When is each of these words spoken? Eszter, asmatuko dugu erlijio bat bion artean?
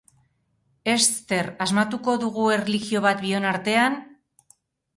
Eszter, 0.93 1.49
asmatuko 1.67 2.17
dugu 2.25 2.47
erlijio 2.57 3.05
bat 3.07 3.25
bion 3.29 3.49
artean? 3.53 4.03